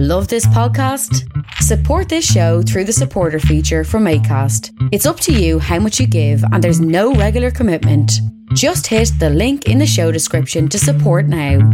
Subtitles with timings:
[0.00, 1.28] Love this podcast?
[1.54, 4.70] Support this show through the supporter feature from ACAST.
[4.92, 8.12] It's up to you how much you give, and there's no regular commitment.
[8.54, 11.68] Just hit the link in the show description to support now.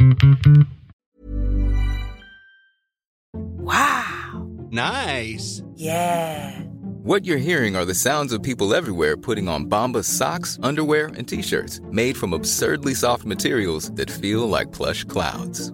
[3.35, 4.48] Wow.
[4.70, 5.62] Nice.
[5.75, 6.59] Yeah.
[7.02, 11.29] What you're hearing are the sounds of people everywhere putting on Bombas socks, underwear, and
[11.29, 15.70] t-shirts made from absurdly soft materials that feel like plush clouds.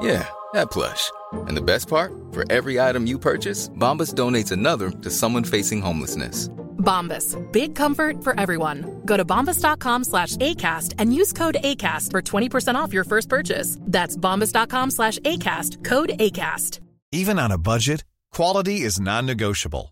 [0.00, 1.10] Yeah, that plush.
[1.48, 2.12] And the best part?
[2.32, 6.48] For every item you purchase, Bombas donates another to someone facing homelessness.
[6.82, 7.36] Bombas.
[7.52, 9.00] Big comfort for everyone.
[9.04, 13.78] Go to bombas.com slash ACAST and use code ACAST for 20% off your first purchase.
[13.82, 15.84] That's bombas.com slash ACAST.
[15.84, 16.80] Code ACAST.
[17.12, 19.91] Even on a budget, quality is non-negotiable.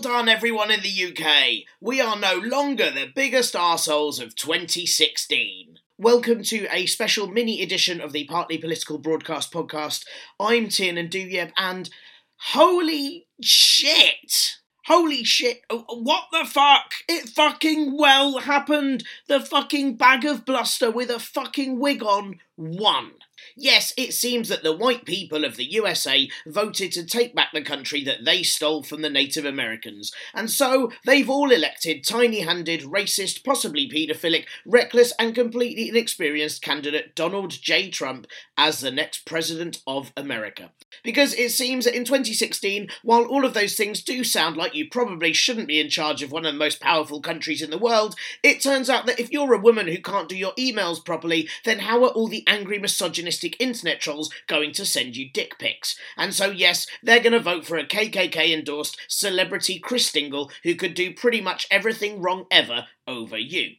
[0.00, 1.66] Done, everyone in the UK.
[1.78, 5.78] We are no longer the biggest arseholes of 2016.
[5.98, 10.06] Welcome to a special mini edition of the Partly Political Broadcast podcast.
[10.38, 11.90] I'm Tiernan Douieb, and
[12.52, 14.56] holy shit!
[14.86, 16.92] Holy shit, oh, what the fuck?
[17.06, 19.04] It fucking well happened!
[19.28, 23.12] The fucking bag of bluster with a fucking wig on won.
[23.56, 27.62] Yes, it seems that the white people of the USA voted to take back the
[27.62, 32.82] country that they stole from the Native Americans, and so they've all elected tiny handed,
[32.82, 37.90] racist, possibly paedophilic, reckless, and completely inexperienced candidate Donald J.
[37.90, 40.70] Trump as the next President of America.
[41.02, 44.88] Because it seems that in 2016, while all of those things do sound like you
[44.88, 48.14] probably shouldn't be in charge of one of the most powerful countries in the world,
[48.42, 51.80] it turns out that if you're a woman who can't do your emails properly, then
[51.80, 52.78] how are all the angry
[53.30, 55.96] misogynistic internet trolls going to send you dick pics?
[56.16, 60.74] And so, yes, they're going to vote for a KKK endorsed celebrity Chris Dingle who
[60.74, 63.76] could do pretty much everything wrong ever over you.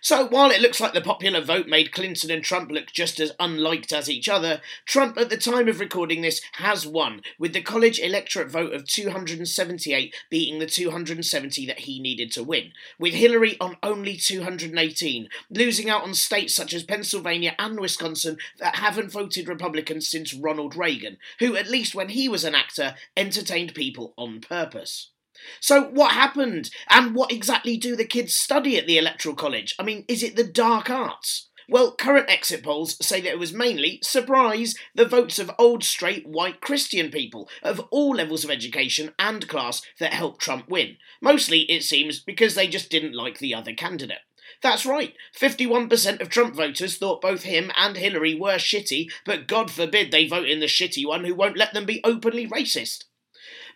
[0.00, 3.32] So, while it looks like the popular vote made Clinton and Trump look just as
[3.38, 7.62] unliked as each other, Trump, at the time of recording this, has won, with the
[7.62, 13.56] college electorate vote of 278 beating the 270 that he needed to win, with Hillary
[13.60, 19.48] on only 218, losing out on states such as Pennsylvania and Wisconsin that haven't voted
[19.48, 24.40] Republican since Ronald Reagan, who, at least when he was an actor, entertained people on
[24.40, 25.10] purpose.
[25.60, 26.70] So, what happened?
[26.88, 29.74] And what exactly do the kids study at the Electoral College?
[29.78, 31.48] I mean, is it the dark arts?
[31.68, 36.26] Well, current exit polls say that it was mainly, surprise, the votes of old, straight,
[36.26, 40.98] white Christian people of all levels of education and class that helped Trump win.
[41.22, 44.18] Mostly, it seems, because they just didn't like the other candidate.
[44.62, 49.70] That's right, 51% of Trump voters thought both him and Hillary were shitty, but God
[49.70, 53.04] forbid they vote in the shitty one who won't let them be openly racist.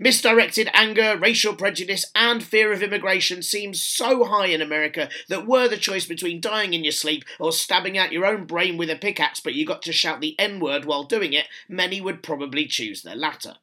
[0.01, 5.67] Misdirected anger, racial prejudice, and fear of immigration seems so high in America that were
[5.67, 8.97] the choice between dying in your sleep or stabbing out your own brain with a
[8.97, 12.67] pickaxe, but you got to shout the N word while doing it, many would probably
[12.67, 13.57] choose the latter.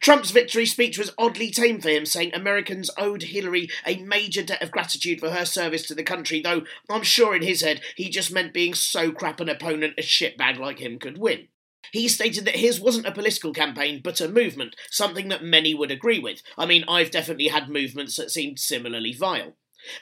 [0.00, 4.62] Trump's victory speech was oddly tame for him, saying Americans owed Hillary a major debt
[4.62, 8.10] of gratitude for her service to the country, though I'm sure in his head he
[8.10, 11.48] just meant being so crap an opponent a shitbag like him could win.
[11.90, 15.90] He stated that his wasn't a political campaign, but a movement, something that many would
[15.90, 16.42] agree with.
[16.56, 19.56] I mean, I've definitely had movements that seemed similarly vile.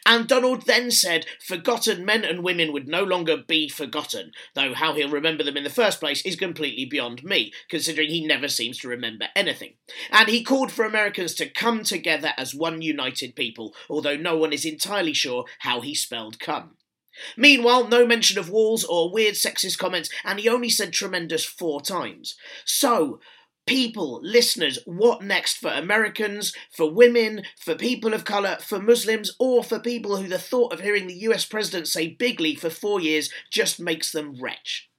[0.04, 4.94] And Donald then said forgotten men and women would no longer be forgotten, though how
[4.94, 8.78] he'll remember them in the first place is completely beyond me, considering he never seems
[8.78, 9.74] to remember anything.
[10.10, 14.52] And he called for Americans to come together as one united people, although no one
[14.52, 16.76] is entirely sure how he spelled come.
[17.36, 21.80] Meanwhile, no mention of walls or weird sexist comments, and he only said tremendous four
[21.80, 22.36] times.
[22.64, 23.20] So,
[23.66, 29.62] people, listeners, what next for Americans, for women, for people of colour, for Muslims, or
[29.62, 33.30] for people who the thought of hearing the US president say bigly for four years
[33.50, 34.89] just makes them retch?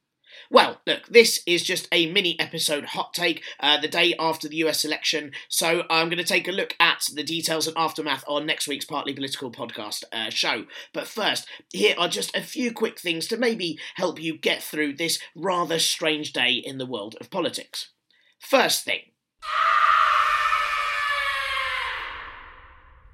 [0.52, 4.58] Well, look, this is just a mini episode hot take uh, the day after the
[4.58, 8.46] US election, so I'm going to take a look at the details and aftermath on
[8.46, 10.66] next week's Partly Political podcast uh, show.
[10.94, 14.98] But first, here are just a few quick things to maybe help you get through
[14.98, 17.92] this rather strange day in the world of politics.
[18.38, 19.00] First thing.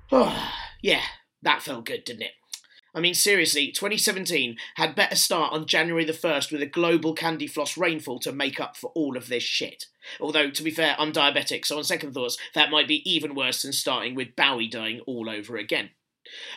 [0.10, 1.02] Oh, yeah,
[1.42, 2.32] that felt good, didn't it?
[2.94, 7.48] I mean, seriously, 2017 had better start on January the 1st with a global candy
[7.48, 9.86] floss rainfall to make up for all of this shit.
[10.20, 13.62] Although, to be fair, I'm diabetic, so on second thoughts, that might be even worse
[13.62, 15.92] than starting with Bowie dying all over again.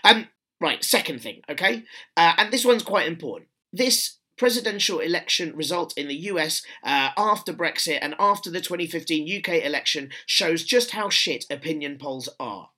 [0.05, 0.29] Um,
[0.61, 1.85] right, second thing, okay?
[2.17, 3.49] Uh, and this one's quite important.
[3.73, 9.63] This presidential election result in the US uh, after Brexit and after the 2015 UK
[9.63, 12.71] election shows just how shit opinion polls are.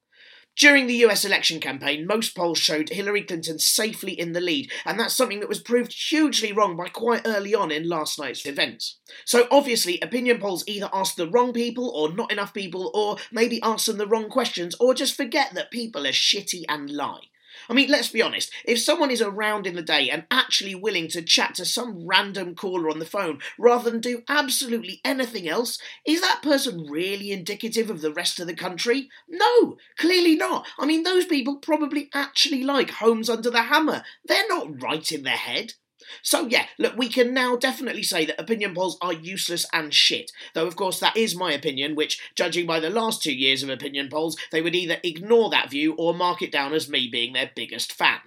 [0.54, 5.00] During the US election campaign, most polls showed Hillary Clinton safely in the lead, and
[5.00, 8.98] that's something that was proved hugely wrong by quite early on in last night's events.
[9.24, 13.62] So, obviously, opinion polls either ask the wrong people, or not enough people, or maybe
[13.62, 17.31] ask them the wrong questions, or just forget that people are shitty and lie.
[17.68, 21.08] I mean, let's be honest, if someone is around in the day and actually willing
[21.08, 25.78] to chat to some random caller on the phone rather than do absolutely anything else,
[26.06, 29.08] is that person really indicative of the rest of the country?
[29.28, 30.66] No, clearly not.
[30.78, 34.02] I mean, those people probably actually like Homes Under the Hammer.
[34.24, 35.74] They're not right in their head.
[36.22, 40.30] So, yeah, look, we can now definitely say that opinion polls are useless and shit.
[40.54, 43.68] Though, of course, that is my opinion, which, judging by the last two years of
[43.68, 47.32] opinion polls, they would either ignore that view or mark it down as me being
[47.32, 48.20] their biggest fan.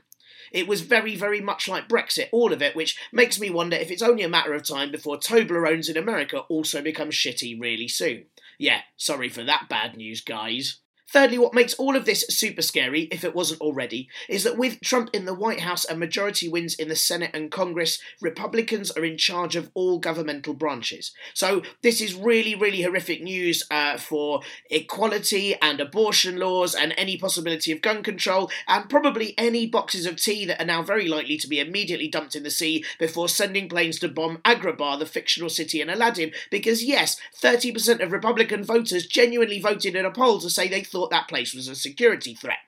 [0.51, 3.91] It was very, very much like Brexit, all of it, which makes me wonder if
[3.91, 8.25] it's only a matter of time before Toblerones in America also become shitty really soon.
[8.57, 10.77] Yeah, sorry for that bad news, guys.
[11.07, 14.81] Thirdly, what makes all of this super scary, if it wasn't already, is that with
[14.81, 19.05] Trump in the White House and majority wins in the Senate and Congress, Republicans are
[19.05, 21.11] in charge of all governmental branches.
[21.33, 24.41] So this is really, really horrific news uh, for
[24.71, 30.15] equality and abortion laws and any possibility of gun control, and probably any boxes of
[30.15, 33.69] tea that are now very likely to be immediately dumped in the sea before sending
[33.69, 36.31] planes to bomb Agrabah, the fictional city in Aladdin.
[36.49, 41.11] Because yes, 30% of Republican voters genuinely voted in a poll to say they thought
[41.11, 42.59] that place was a security threat.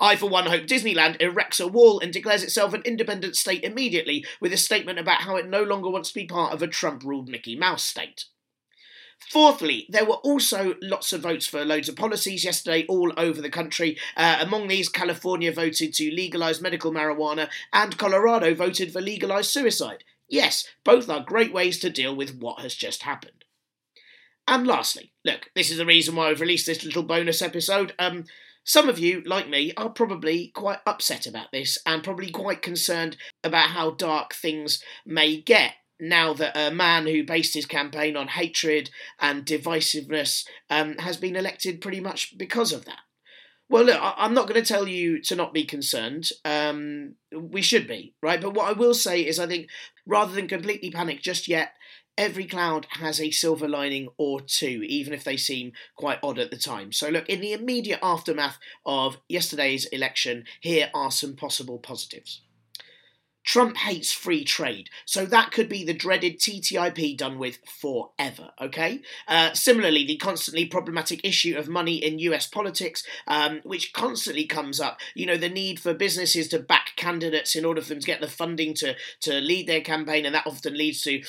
[0.00, 4.24] I, for one, hope Disneyland erects a wall and declares itself an independent state immediately
[4.40, 7.04] with a statement about how it no longer wants to be part of a Trump
[7.04, 8.24] ruled Mickey Mouse state.
[9.30, 13.50] Fourthly, there were also lots of votes for loads of policies yesterday all over the
[13.50, 13.98] country.
[14.16, 20.02] Uh, among these, California voted to legalise medical marijuana and Colorado voted for legalised suicide.
[20.30, 23.39] Yes, both are great ways to deal with what has just happened.
[24.50, 27.94] And lastly, look, this is the reason why I've released this little bonus episode.
[28.00, 28.24] Um,
[28.64, 33.16] some of you, like me, are probably quite upset about this and probably quite concerned
[33.44, 38.26] about how dark things may get now that a man who based his campaign on
[38.26, 42.98] hatred and divisiveness um, has been elected pretty much because of that.
[43.68, 46.30] Well, look, I- am not going to tell you to not be concerned.
[46.44, 48.40] Um, we should be, right?
[48.40, 49.68] But what I will say is, I think
[50.06, 51.74] rather than completely panic just yet,
[52.16, 56.50] every cloud has a silver lining or two, even if they seem quite odd at
[56.50, 56.92] the time.
[56.92, 62.42] So, look, in the immediate aftermath of yesterday's election, here are some possible positives.
[63.42, 69.00] Trump hates free trade, so that could be the dreaded TTIP done with forever, okay?
[69.26, 74.78] Uh, similarly, the constantly problematic issue of money in US politics, um, which constantly comes
[74.78, 78.06] up, you know, the need for businesses to back candidates in order for them to
[78.06, 81.22] get the funding to, to lead their campaign, and that often leads to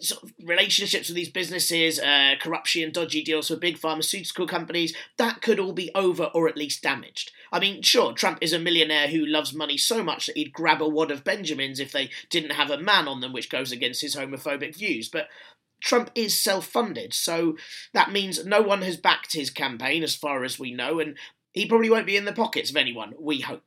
[0.00, 4.94] sort of relationships with these businesses, uh, corruption and dodgy deals for big pharmaceutical companies,
[5.16, 7.32] that could all be over or at least damaged.
[7.52, 10.80] I mean, sure, Trump is a millionaire who loves money so much that he'd grab
[10.80, 14.02] a wad of Benjamins if they didn't have a man on them, which goes against
[14.02, 15.08] his homophobic views.
[15.08, 15.28] But
[15.82, 17.56] Trump is self funded, so
[17.92, 21.16] that means no one has backed his campaign as far as we know, and
[21.52, 23.64] he probably won't be in the pockets of anyone, we hope.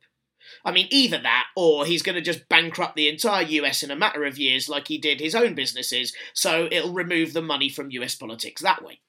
[0.64, 3.96] I mean, either that or he's going to just bankrupt the entire US in a
[3.96, 7.90] matter of years like he did his own businesses, so it'll remove the money from
[7.90, 9.00] US politics that way.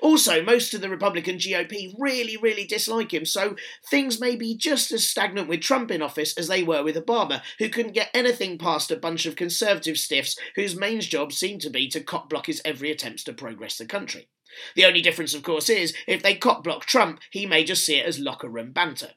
[0.00, 3.54] Also, most of the Republican GOP really, really dislike him, so
[3.90, 7.42] things may be just as stagnant with Trump in office as they were with Obama,
[7.58, 11.70] who couldn't get anything past a bunch of conservative stiffs whose main job seemed to
[11.70, 14.28] be to cop block his every attempts to progress the country.
[14.74, 17.96] The only difference, of course, is if they cop block Trump, he may just see
[17.96, 19.10] it as locker room banter.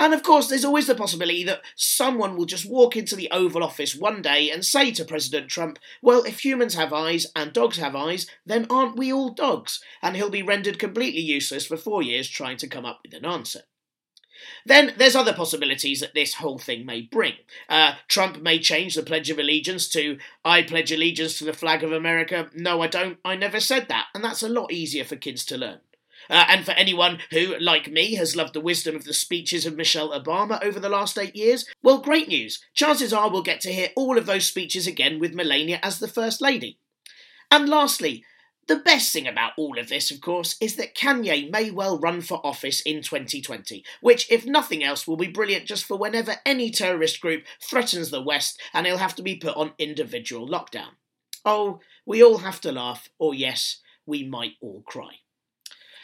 [0.00, 3.62] And of course, there's always the possibility that someone will just walk into the Oval
[3.62, 7.76] Office one day and say to President Trump, Well, if humans have eyes and dogs
[7.76, 9.84] have eyes, then aren't we all dogs?
[10.00, 13.26] And he'll be rendered completely useless for four years trying to come up with an
[13.26, 13.60] answer.
[14.64, 17.34] Then there's other possibilities that this whole thing may bring.
[17.68, 21.84] Uh, Trump may change the Pledge of Allegiance to I pledge allegiance to the flag
[21.84, 22.48] of America.
[22.54, 23.18] No, I don't.
[23.22, 24.06] I never said that.
[24.14, 25.80] And that's a lot easier for kids to learn.
[26.30, 29.76] Uh, and for anyone who, like me, has loved the wisdom of the speeches of
[29.76, 32.64] Michelle Obama over the last eight years, well, great news.
[32.72, 36.08] Chances are we'll get to hear all of those speeches again with Melania as the
[36.08, 36.78] First Lady.
[37.50, 38.24] And lastly,
[38.70, 42.20] The best thing about all of this, of course, is that Kanye may well run
[42.20, 46.70] for office in 2020, which, if nothing else, will be brilliant just for whenever any
[46.70, 50.90] terrorist group threatens the West and he'll have to be put on individual lockdown.
[51.44, 55.16] Oh, we all have to laugh, or yes, we might all cry.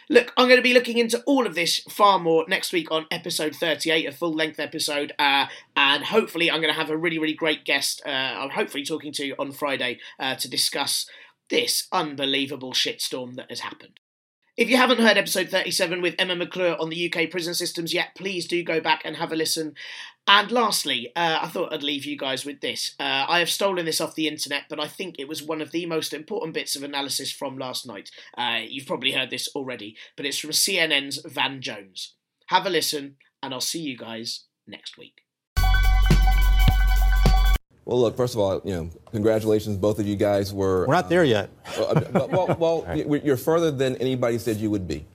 [0.09, 3.07] Look, I'm going to be looking into all of this far more next week on
[3.11, 7.19] episode 38, a full length episode, uh, and hopefully I'm going to have a really,
[7.19, 8.03] really great guest.
[8.07, 11.07] Uh, I'm hopefully talking to on Friday uh, to discuss
[11.51, 13.99] this unbelievable shitstorm that has happened.
[14.57, 18.15] If you haven't heard episode 37 with Emma McClure on the UK prison systems yet,
[18.15, 19.75] please do go back and have a listen.
[20.27, 22.95] And lastly, uh, I thought I'd leave you guys with this.
[22.99, 25.73] Uh, I have stolen this off the internet, but I think it was one of
[25.73, 28.11] the most important bits of analysis from last night.
[28.37, 32.15] Uh, you've probably heard this already, but it's from CNN's Van Jones.
[32.47, 35.21] Have a listen, and I'll see you guys next week.
[37.87, 39.77] Well, look, first of all, you know, congratulations.
[39.77, 40.87] Both of you guys were.
[40.89, 41.51] We're not there yet.
[41.79, 43.25] Well, well, well right.
[43.25, 45.07] you're further than anybody said you would be.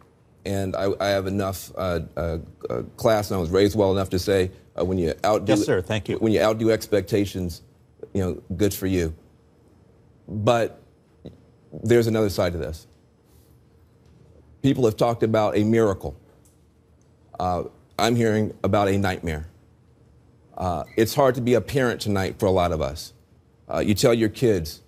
[0.45, 2.37] And I, I have enough uh, uh,
[2.69, 5.51] uh, class, and I was raised well enough to say uh, when you outdo.
[5.51, 5.81] Yes, sir.
[5.81, 6.15] Thank you.
[6.17, 7.61] When you outdo expectations,
[8.13, 9.13] you know, good for you.
[10.27, 10.81] But
[11.83, 12.87] there's another side to this.
[14.61, 16.15] People have talked about a miracle.
[17.37, 17.63] Uh,
[17.99, 19.50] I'm hearing about a nightmare.
[20.61, 23.13] Uh, it's hard to be a parent tonight for a lot of us.
[23.67, 24.81] Uh, you tell your kids,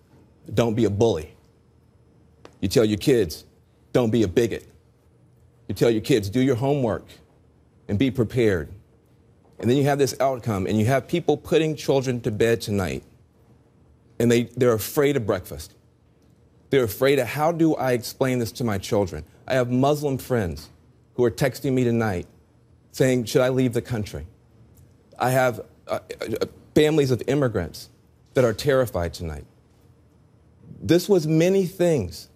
[0.54, 1.34] don't be a bully.
[2.62, 3.44] You tell your kids,
[3.92, 4.68] don't be a bigot.
[5.68, 7.06] You tell your kids, do your homework
[7.88, 8.70] and be prepared.
[9.58, 13.04] And then you have this outcome, and you have people putting children to bed tonight,
[14.20, 15.74] and they, they're afraid of breakfast.
[16.70, 19.24] They're afraid of how do I explain this to my children?
[19.48, 20.70] I have Muslim friends
[21.16, 22.28] who are texting me tonight
[22.92, 24.28] saying, Should I leave the country?
[25.20, 27.90] I have uh, uh, families of immigrants
[28.34, 29.46] that are terrified tonight.
[30.82, 32.30] This was many things.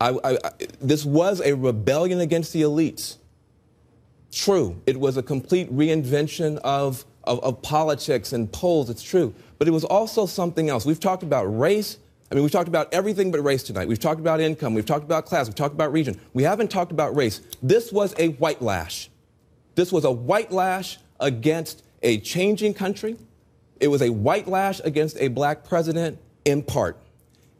[0.00, 3.16] I, I, I, this was a rebellion against the elites.
[4.32, 9.32] True, it was a complete reinvention of, of, of politics and polls, it's true.
[9.58, 10.84] But it was also something else.
[10.84, 11.98] We've talked about race.
[12.30, 13.86] I mean, we've talked about everything but race tonight.
[13.86, 14.74] We've talked about income.
[14.74, 15.46] We've talked about class.
[15.46, 16.20] We've talked about region.
[16.32, 17.40] We haven't talked about race.
[17.62, 19.08] This was a white lash.
[19.76, 23.16] This was a white lash against a changing country.
[23.80, 26.96] It was a white lash against a black president in part.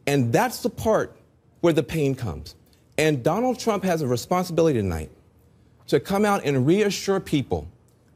[0.07, 1.17] And that's the part
[1.59, 2.55] where the pain comes.
[2.97, 5.09] And Donald Trump has a responsibility tonight
[5.87, 7.67] to come out and reassure people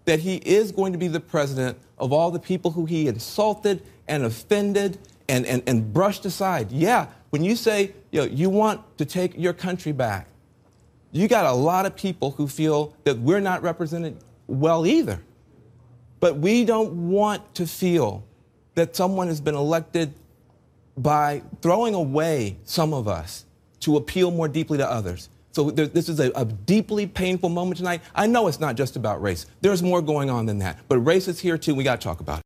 [0.05, 3.83] that he is going to be the president of all the people who he insulted
[4.07, 6.71] and offended and, and, and brushed aside.
[6.71, 10.27] Yeah, when you say you, know, you want to take your country back,
[11.11, 14.17] you got a lot of people who feel that we're not represented
[14.47, 15.21] well either.
[16.19, 18.23] But we don't want to feel
[18.75, 20.13] that someone has been elected
[20.97, 23.45] by throwing away some of us
[23.81, 25.29] to appeal more deeply to others.
[25.51, 28.01] So there, this is a, a, deeply painful moment tonight.
[28.13, 29.45] I know it's not just about race.
[29.61, 30.77] There's more going on than that.
[30.87, 31.73] But race is here too.
[31.73, 32.45] We got to talk about it.